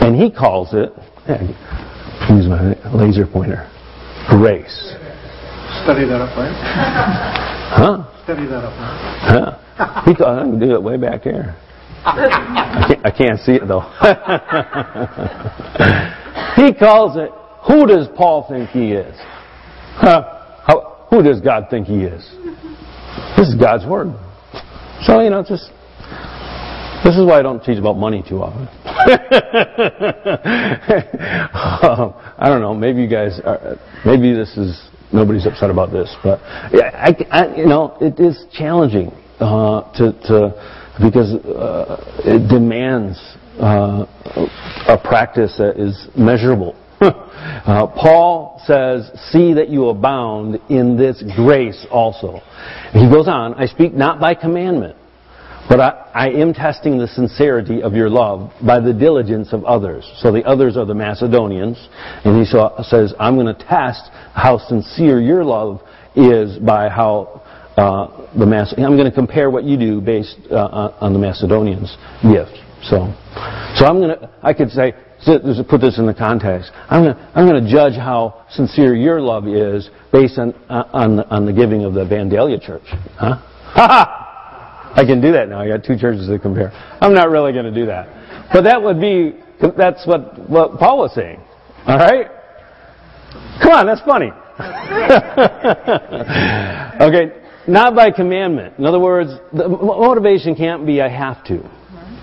[0.00, 0.92] And he calls it,
[1.26, 3.68] use my laser pointer,
[4.28, 4.94] grace.
[5.82, 7.40] Study that up, right?
[7.64, 8.04] Huh?
[8.22, 9.58] Study that up, right?
[9.76, 10.02] Huh?
[10.04, 11.56] He called, I can do it way back here.
[12.04, 13.80] I can't, I can't see it though.
[16.62, 17.30] he calls it,
[17.66, 19.16] who does Paul think he is?
[19.96, 20.22] Huh?
[20.66, 22.22] How, who does God think he is?
[23.36, 24.08] This is God's Word.
[25.02, 25.70] So, you know, just
[27.04, 28.62] this is why I don't teach about money too often.
[31.84, 32.74] um, I don't know.
[32.74, 33.76] Maybe you guys are.
[34.06, 39.12] Maybe this is nobody's upset about this, but I, I, you know, it is challenging
[39.38, 43.18] uh, to, to because uh, it demands
[43.60, 44.06] uh,
[44.88, 46.74] a practice that is measurable.
[47.44, 52.40] Uh, Paul says, See that you abound in this grace also.
[52.92, 54.96] He goes on, I speak not by commandment
[55.68, 60.10] but I, I, am testing the sincerity of your love by the diligence of others.
[60.18, 61.88] So the others are the Macedonians.
[62.24, 65.80] And he saw, says, I'm going to test how sincere your love
[66.14, 67.42] is by how
[67.76, 71.96] uh, the Mac- I'm going to compare what you do based uh, on the Macedonians'
[72.22, 72.58] gift.
[72.82, 73.12] So,
[73.76, 74.92] so I'm going to, I could say,
[75.24, 76.70] put this in the context.
[76.88, 81.20] I'm going to, I'm going to judge how sincere your love is based on, on,
[81.20, 82.84] on the giving of the Vandalia church.
[83.16, 83.36] Huh?
[83.74, 84.23] Ha ha!
[84.96, 85.60] I can do that now.
[85.60, 86.70] I got two churches to compare.
[87.00, 88.50] I'm not really going to do that.
[88.52, 89.34] But that would be,
[89.76, 91.40] that's what, what Paul was saying.
[91.86, 92.28] All right?
[93.60, 94.30] Come on, that's funny.
[97.00, 97.32] okay,
[97.66, 98.78] not by commandment.
[98.78, 101.68] In other words, the motivation can't be I have to.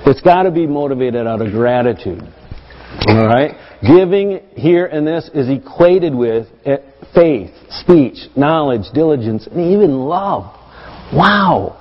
[0.05, 2.23] It's got to be motivated out of gratitude.
[3.07, 3.57] All right?
[3.81, 6.77] Giving here and this is equated with eh,
[7.13, 10.43] faith, speech, knowledge, diligence, and even love.
[11.13, 11.77] Wow.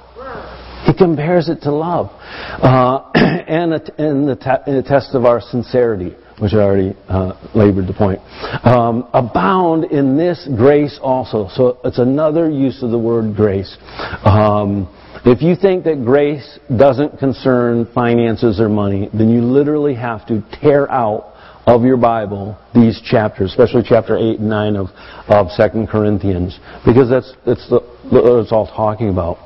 [0.85, 2.11] He compares it to love.
[2.11, 7.87] Uh, and, in the, te- the, test of our sincerity, which I already uh, labored
[7.87, 8.21] the point.
[8.65, 11.49] Um, abound in this grace also.
[11.53, 13.77] So it's another use of the word grace.
[14.25, 14.89] Um,
[15.25, 20.43] if you think that grace doesn't concern finances or money, then you literally have to
[20.63, 21.35] tear out
[21.67, 24.89] of your Bible these chapters, especially chapter 8 and 9 of,
[25.29, 29.39] of 2 Corinthians, because that's, that's the, what it's all talking about.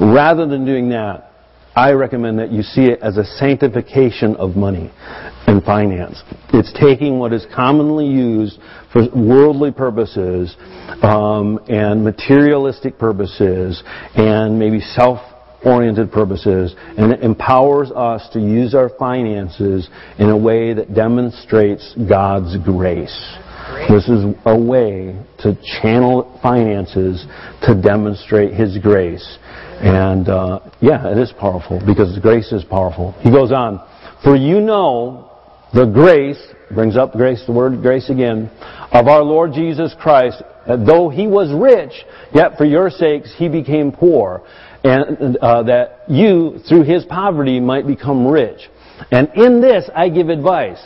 [0.00, 1.32] Rather than doing that,
[1.74, 4.92] I recommend that you see it as a sanctification of money
[5.46, 6.22] and finance.
[6.52, 8.58] It's taking what is commonly used
[8.92, 10.54] for worldly purposes
[11.02, 13.82] um, and materialistic purposes
[14.14, 15.20] and maybe self
[15.64, 21.94] oriented purposes and it empowers us to use our finances in a way that demonstrates
[22.08, 23.38] God's grace.
[23.88, 27.26] This is a way to channel finances
[27.62, 29.38] to demonstrate His grace.
[29.80, 33.12] And uh, yeah, it is powerful because grace is powerful.
[33.20, 33.80] He goes on,
[34.22, 35.30] For you know
[35.72, 36.40] the grace,
[36.72, 38.50] brings up grace, the word grace again,
[38.92, 41.92] of our Lord Jesus Christ, that though He was rich,
[42.32, 44.44] yet for your sakes He became poor
[44.84, 48.68] and uh, that you, through his poverty, might become rich.
[49.10, 50.82] And in this, I give advice.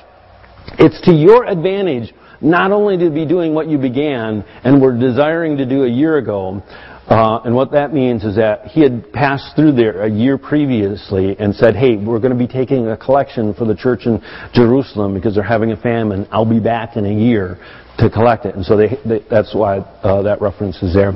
[0.79, 5.57] It's to your advantage not only to be doing what you began and were desiring
[5.57, 6.63] to do a year ago,
[7.09, 11.37] uh, and what that means is that he had passed through there a year previously
[11.39, 14.21] and said, hey, we're going to be taking a collection for the church in
[14.53, 16.27] Jerusalem because they're having a famine.
[16.33, 17.59] I'll be back in a year
[17.99, 18.57] to collect it.
[18.57, 21.13] And so they, they, that's why uh, that reference is there.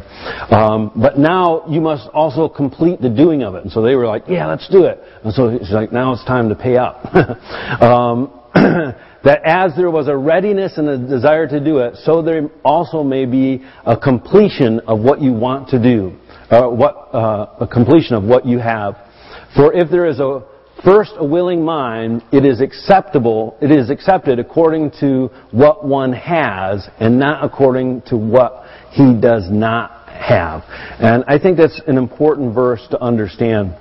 [0.55, 3.65] Um, but now you must also complete the doing of it.
[3.65, 5.01] And so they were like, yeah, let's do it.
[5.25, 7.05] And so he's like, now it's time to pay up.
[7.83, 8.33] um,
[9.25, 13.03] that as there was a readiness and a desire to do it, so there also
[13.03, 16.17] may be a completion of what you want to do,
[16.51, 18.97] or what, uh, a completion of what you have.
[19.55, 20.43] For if there is a
[20.85, 26.89] first a willing mind, it is acceptable, it is accepted according to what one has
[26.99, 30.63] and not according to what he does not have.
[31.01, 33.75] And I think that's an important verse to understand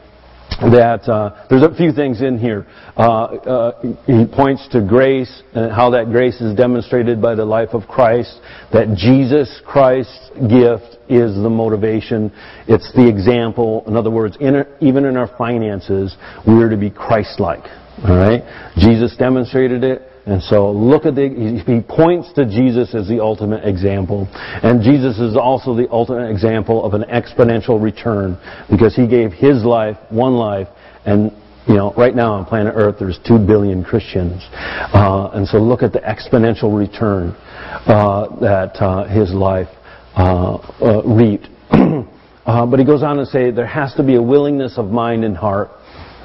[0.61, 2.67] that uh, there's a few things in here.
[2.97, 7.69] Uh, uh, he points to grace and how that grace is demonstrated by the life
[7.73, 8.39] of Christ.
[8.73, 12.31] That Jesus Christ's gift is the motivation.
[12.67, 13.83] It's the example.
[13.87, 17.63] In other words, in, even in our finances, we are to be Christ-like.
[18.03, 18.43] All right.
[18.77, 20.08] Jesus demonstrated it.
[20.29, 24.27] And so look at the, he points to Jesus as the ultimate example.
[24.31, 28.37] And Jesus is also the ultimate example of an exponential return
[28.69, 30.67] because he gave his life, one life,
[31.05, 31.31] and
[31.67, 34.45] you know, right now on planet Earth there's two billion Christians.
[34.53, 37.35] Uh, and so look at the exponential return
[37.87, 39.67] uh, that uh, his life
[40.15, 41.47] uh, uh, reaped.
[42.45, 45.23] Uh, but he goes on to say there has to be a willingness of mind
[45.23, 45.69] and heart.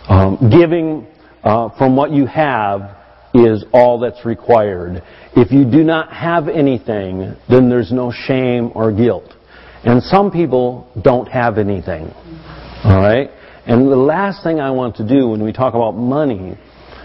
[0.09, 1.07] Um, giving
[1.43, 2.97] from what you have
[3.35, 5.03] is all that's required.
[5.37, 9.35] If you do not have anything, then there's no shame or guilt.
[9.83, 12.07] And some people don't have anything.
[12.85, 13.31] Alright?
[13.67, 16.57] And the last thing I want to do when we talk about money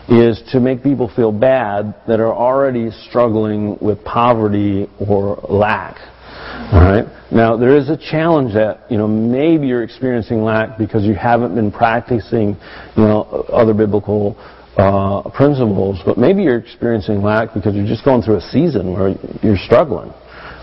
[0.07, 5.97] is to make people feel bad that are already struggling with poverty or lack.
[6.71, 7.05] All right.
[7.31, 11.53] Now there is a challenge that you know maybe you're experiencing lack because you haven't
[11.55, 12.57] been practicing
[12.95, 14.35] you know other biblical
[14.79, 19.13] uh, principles, but maybe you're experiencing lack because you're just going through a season where
[19.43, 20.13] you're struggling.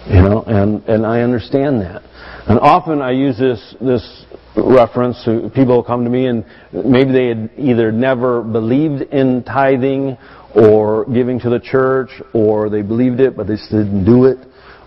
[0.08, 2.02] You know, and and I understand that.
[2.48, 4.24] And often I use this this
[4.56, 10.16] reference to people come to me and maybe they had either never believed in tithing
[10.54, 14.38] or giving to the church or they believed it but they just didn't do it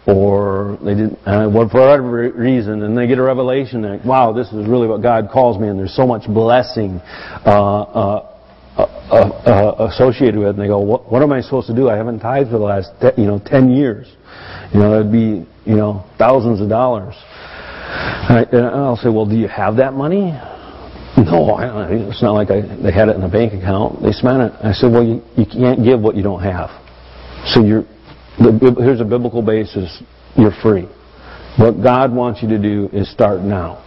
[0.08, 4.48] or they didn't uh, for whatever reason and they get a revelation that wow this
[4.48, 7.00] is really what God calls me and there's so much blessing
[7.46, 8.29] uh, uh,
[8.84, 9.16] uh,
[9.46, 12.20] uh associated with and they go what, what am I supposed to do I haven't
[12.20, 14.08] tithed for the last you know 10 years
[14.74, 17.16] you know it'd be you know thousands of dollars
[18.30, 20.32] and I'll say, well, do you have that money?
[21.18, 24.02] No, I, it's not like I, they had it in a bank account.
[24.04, 24.54] They spent it.
[24.64, 26.70] I said, well, you, you can't give what you don't have.
[27.48, 27.84] So you're,
[28.38, 30.04] the, here's a biblical basis.
[30.36, 30.88] You're free.
[31.58, 33.84] What God wants you to do is start now.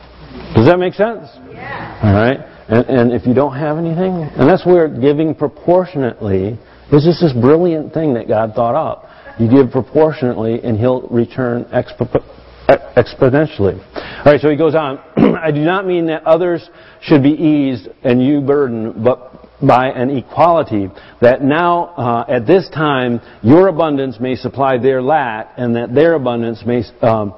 [0.54, 1.28] Does that make sense?
[1.50, 2.00] Yeah.
[2.02, 2.51] All right.
[2.68, 6.58] And, and if you don't have anything, and that's where giving proportionately
[6.92, 9.08] is just this brilliant thing that God thought up.
[9.38, 12.22] You give proportionately, and He'll return exp-
[12.68, 13.80] exponentially.
[14.24, 14.98] All right, so he goes on.
[15.36, 16.68] I do not mean that others
[17.00, 19.32] should be eased and you burdened, but
[19.66, 25.52] by an equality, that now, uh, at this time, your abundance may supply their lack,
[25.56, 27.34] and that their abundance may, um,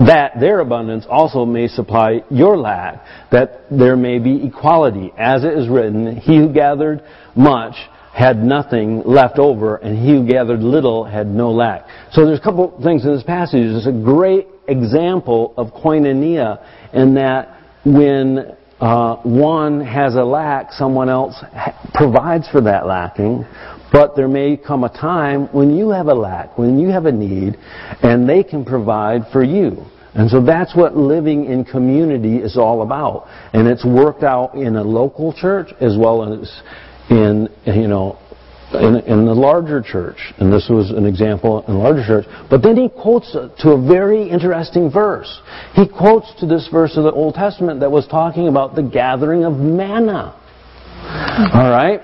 [0.00, 5.12] that their abundance also may supply your lack, that there may be equality.
[5.18, 7.02] As it is written, he who gathered
[7.36, 7.74] much
[8.14, 11.86] had nothing left over, and he who gathered little had no lack.
[12.12, 13.64] So there's a couple things in this passage.
[13.64, 21.08] It's a great example of koinonia in that when uh, one has a lack, someone
[21.08, 21.34] else
[21.94, 23.44] provides for that lacking.
[23.92, 27.12] But there may come a time when you have a lack, when you have a
[27.12, 27.56] need,
[28.02, 29.84] and they can provide for you.
[30.14, 33.28] And so that's what living in community is all about.
[33.52, 36.62] And it's worked out in a local church as well as
[37.08, 38.18] in, you know,
[38.74, 42.46] in, in, the larger church, and this was an example in the larger church.
[42.48, 45.40] But then he quotes to a very interesting verse.
[45.74, 49.44] He quotes to this verse of the Old Testament that was talking about the gathering
[49.44, 50.38] of manna.
[51.52, 52.00] All right?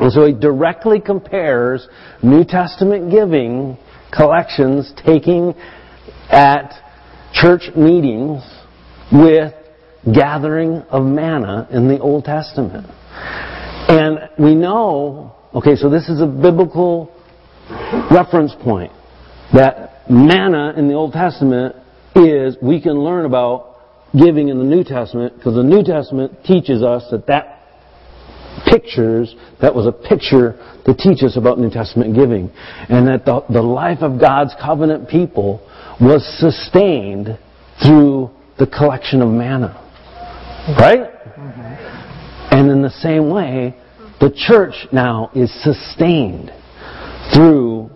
[0.00, 1.86] And so he directly compares
[2.22, 3.76] New Testament giving
[4.12, 5.54] collections taking
[6.30, 6.72] at
[7.32, 8.42] church meetings
[9.12, 9.52] with
[10.12, 12.86] gathering of manna in the Old Testament.
[13.88, 17.14] And we know, okay, so this is a biblical
[18.10, 18.92] reference point
[19.52, 21.76] that manna in the Old Testament
[22.14, 23.76] is, we can learn about
[24.18, 27.61] giving in the New Testament because the New Testament teaches us that that
[28.66, 32.50] pictures, that was a picture to teach us about New Testament giving.
[32.88, 35.66] And that the, the life of God's covenant people
[36.00, 37.38] was sustained
[37.84, 39.78] through the collection of manna.
[40.78, 41.00] Right?
[41.00, 42.54] Mm-hmm.
[42.54, 43.74] And in the same way,
[44.20, 46.52] the church now is sustained
[47.34, 47.90] through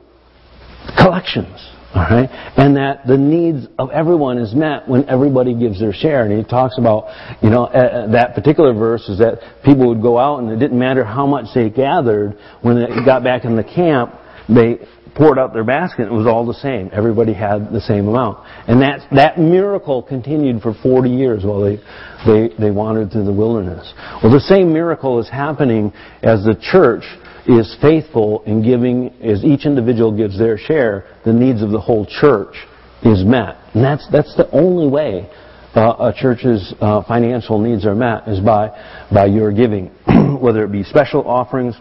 [0.99, 1.76] collections.
[1.96, 2.28] Alright?
[2.59, 6.24] And that the needs of everyone is met when everybody gives their share.
[6.24, 7.06] And he talks about,
[7.42, 10.78] you know, uh, that particular verse is that people would go out and it didn't
[10.78, 14.12] matter how much they gathered, when they got back in the camp,
[14.46, 14.78] they
[15.14, 16.90] poured out their basket, it was all the same.
[16.92, 18.46] Everybody had the same amount.
[18.68, 21.78] And that, that miracle continued for 40 years while they,
[22.26, 23.90] they, they wandered through the wilderness.
[24.22, 27.05] Well, the same miracle is happening as the church
[27.49, 32.07] is faithful in giving, as each individual gives their share, the needs of the whole
[32.07, 32.55] church
[33.03, 33.57] is met.
[33.74, 35.28] And that's, that's the only way
[35.74, 38.70] uh, a church's uh, financial needs are met is by,
[39.12, 39.88] by your giving.
[40.40, 41.76] Whether it be special offerings,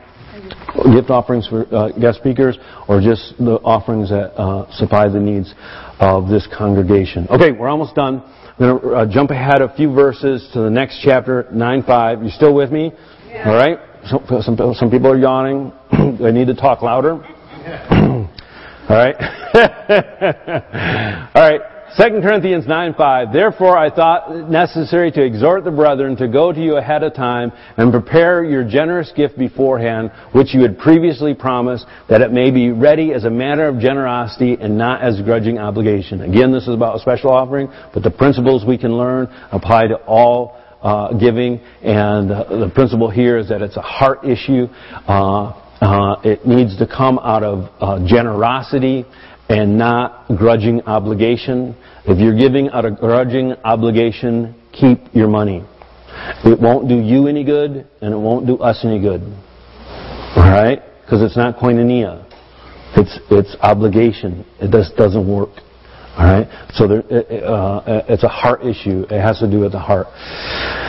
[0.93, 2.57] gift offerings for uh, guest speakers
[2.87, 5.53] or just the offerings that uh, supply the needs
[5.99, 7.27] of this congregation.
[7.29, 8.21] Okay, we're almost done.
[8.21, 12.23] I'm going to uh, jump ahead a few verses to the next chapter, 9.5.
[12.23, 12.91] You still with me?
[13.29, 13.49] Yeah.
[13.49, 13.79] All right?
[14.05, 15.71] Some, some, some people are yawning.
[15.91, 17.13] I need to talk louder.
[18.87, 19.15] All right.
[21.35, 21.61] All right.
[21.97, 23.31] 2 Corinthians 9 5.
[23.31, 27.51] Therefore I thought necessary to exhort the brethren to go to you ahead of time
[27.77, 32.69] and prepare your generous gift beforehand, which you had previously promised, that it may be
[32.69, 36.21] ready as a matter of generosity and not as grudging obligation.
[36.21, 39.95] Again, this is about a special offering, but the principles we can learn apply to
[40.05, 44.67] all uh, giving, and the principle here is that it's a heart issue.
[45.07, 49.03] Uh, uh it needs to come out of uh, generosity
[49.49, 51.75] and not grudging obligation.
[52.05, 55.65] If you're giving out of grudging obligation, keep your money.
[56.45, 59.21] It won't do you any good, and it won't do us any good.
[60.37, 60.81] Alright?
[61.01, 62.23] Because it's not koinonia.
[62.95, 64.45] It's, it's obligation.
[64.59, 65.49] It just doesn't work.
[66.17, 66.47] Alright?
[66.73, 67.03] So there,
[67.45, 69.05] uh, it's a heart issue.
[69.09, 70.07] It has to do with the heart.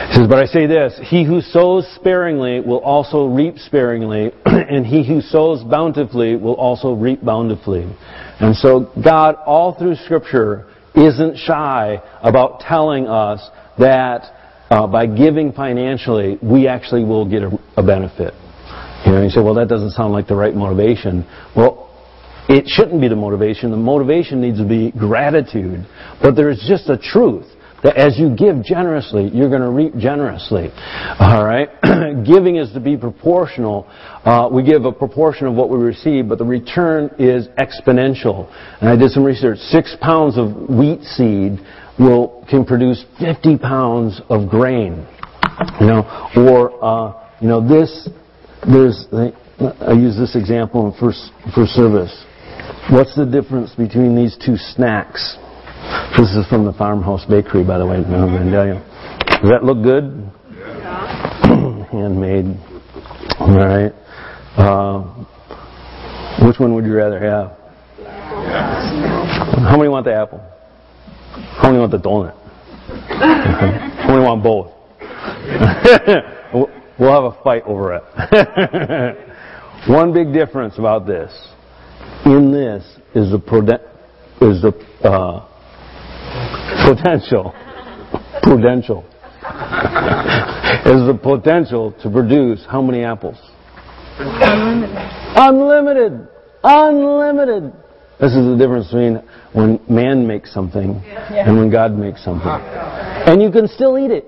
[0.09, 4.85] He says, but I say this, he who sows sparingly will also reap sparingly, and
[4.85, 7.93] he who sows bountifully will also reap bountifully.
[8.39, 14.31] And so God, all through Scripture, isn't shy about telling us that
[14.69, 18.33] uh, by giving financially, we actually will get a, a benefit.
[19.05, 21.25] You know, you say, well, that doesn't sound like the right motivation.
[21.55, 21.86] Well,
[22.49, 23.71] it shouldn't be the motivation.
[23.71, 25.85] The motivation needs to be gratitude.
[26.21, 27.45] But there's just a truth
[27.83, 30.69] that as you give generously, you're going to reap generously.
[31.19, 31.69] All right?
[32.25, 33.85] Giving is to be proportional.
[34.25, 38.51] Uh, we give a proportion of what we receive, but the return is exponential.
[38.81, 39.57] And I did some research.
[39.59, 41.59] Six pounds of wheat seed
[41.99, 45.05] will can produce 50 pounds of grain.
[45.79, 48.09] You know, or uh, you know this.
[48.71, 52.25] There's I use this example in first first service.
[52.91, 55.37] What's the difference between these two snacks?
[56.17, 58.79] This is from the Farmhouse Bakery, by the way, Vandalia.
[59.41, 60.31] Does that look good?
[60.51, 61.85] Yeah.
[61.91, 62.57] Handmade.
[63.39, 63.93] All right.
[64.57, 65.01] Uh,
[66.45, 67.57] which one would you rather have?
[68.07, 70.39] How many want the apple?
[71.57, 72.35] How many want the donut?
[73.07, 74.71] How many want both?
[76.99, 79.17] we'll have a fight over it.
[79.87, 81.31] One big difference about this.
[82.25, 82.83] In this
[83.15, 83.37] is the
[84.41, 84.73] is the
[85.03, 85.47] uh,
[86.85, 87.53] potential,
[88.43, 89.03] prudential,
[90.85, 93.37] is the potential to produce how many apples?
[94.19, 94.97] Unlimited.
[95.35, 96.27] Unlimited.
[96.63, 97.73] Unlimited.
[98.19, 99.23] This is the difference between
[99.53, 102.49] when man makes something and when God makes something.
[102.49, 104.25] And you can still eat it.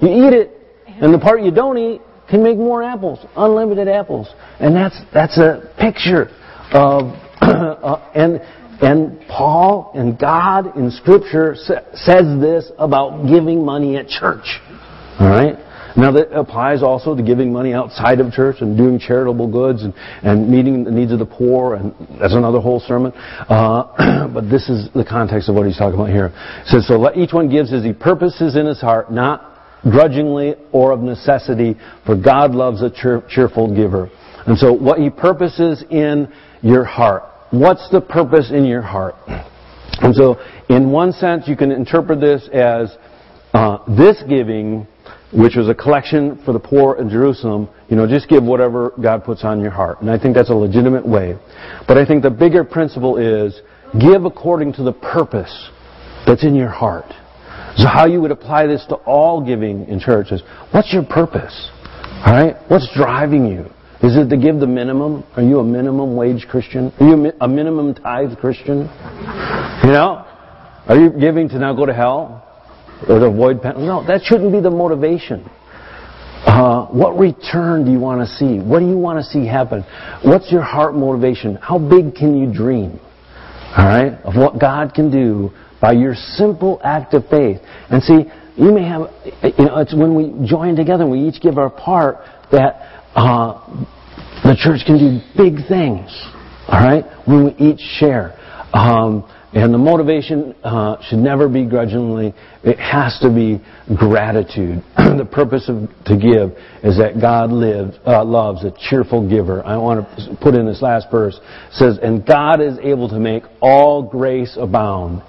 [0.00, 0.50] You eat it,
[0.86, 4.32] and the part you don't eat can make more apples, unlimited apples.
[4.60, 6.30] And that's, that's a picture
[6.72, 8.40] of, uh, and
[8.80, 14.58] and Paul and God in Scripture says this about giving money at church.
[15.20, 15.56] All right?
[15.96, 19.94] Now that applies also to giving money outside of church and doing charitable goods and,
[20.22, 23.12] and meeting the needs of the poor, and that's another whole sermon.
[23.14, 26.32] Uh, but this is the context of what he's talking about here.
[26.66, 29.52] Says, so let each one gives as he purposes in his heart, not
[29.84, 34.10] grudgingly or of necessity, for God loves a cheer, cheerful giver.
[34.46, 36.32] And so what he purposes in
[36.64, 37.22] your heart.
[37.50, 39.14] What's the purpose in your heart?
[39.26, 42.96] And so, in one sense, you can interpret this as
[43.52, 44.86] uh, this giving,
[45.32, 49.24] which was a collection for the poor in Jerusalem, you know, just give whatever God
[49.24, 50.00] puts on your heart.
[50.00, 51.38] And I think that's a legitimate way.
[51.86, 53.60] But I think the bigger principle is
[54.00, 55.70] give according to the purpose
[56.26, 57.06] that's in your heart.
[57.76, 60.42] So how you would apply this to all giving in churches,
[60.72, 61.70] what's your purpose?
[62.26, 62.56] Alright?
[62.68, 63.66] What's driving you?
[64.04, 65.24] Is it to give the minimum?
[65.34, 66.92] Are you a minimum wage Christian?
[67.00, 68.80] Are you a minimum tithe Christian?
[68.80, 70.26] You know?
[70.86, 72.46] Are you giving to now go to hell?
[73.08, 73.86] Or to avoid penalty?
[73.86, 75.48] No, that shouldn't be the motivation.
[76.44, 78.58] Uh, what return do you want to see?
[78.58, 79.82] What do you want to see happen?
[80.22, 81.54] What's your heart motivation?
[81.56, 83.00] How big can you dream?
[83.70, 84.20] Alright?
[84.24, 85.50] Of what God can do
[85.80, 87.56] by your simple act of faith.
[87.88, 88.24] And see,
[88.56, 89.08] you may have,
[89.42, 92.18] you know, it's when we join together and we each give our part
[92.52, 93.86] that uh,
[94.42, 96.10] the church can do big things,
[96.68, 98.38] all right, when we each share.
[98.72, 102.34] Um, and the motivation uh, should never be grudgingly.
[102.64, 103.62] It has to be
[103.96, 104.82] gratitude.
[104.96, 109.64] the purpose of to give is that God lives, uh, loves a cheerful giver.
[109.64, 111.36] I want to put in this last verse.
[111.36, 115.22] It says, "And God is able to make all grace abound."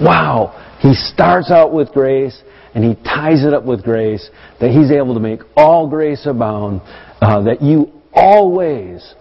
[0.00, 0.76] Wow!
[0.78, 2.40] He starts out with grace
[2.74, 4.30] and he ties it up with grace.
[4.60, 6.80] That He's able to make all grace abound
[7.22, 9.14] uh, that you always,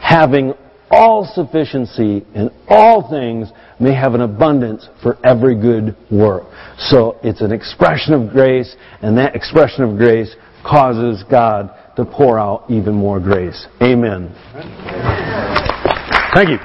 [0.00, 0.52] having
[0.90, 6.44] all sufficiency in all things, may have an abundance for every good work.
[6.78, 10.34] So it's an expression of grace, and that expression of grace
[10.64, 13.66] causes God to pour out even more grace.
[13.82, 14.34] Amen.
[16.34, 16.58] Thank you.